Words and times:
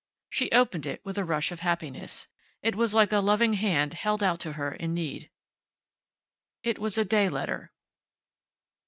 She 0.31 0.49
opened 0.51 0.87
it 0.87 1.05
with 1.05 1.19
a 1.19 1.23
rush 1.23 1.51
of 1.51 1.59
happiness. 1.59 2.27
It 2.63 2.75
was 2.75 2.95
like 2.95 3.11
a 3.11 3.19
loving 3.19 3.53
hand 3.53 3.93
held 3.93 4.23
out 4.23 4.39
to 4.39 4.53
her 4.53 4.71
in 4.73 4.95
need. 4.95 5.29
It 6.63 6.79
was 6.79 6.97
a 6.97 7.05
day 7.05 7.29
letter. 7.29 7.71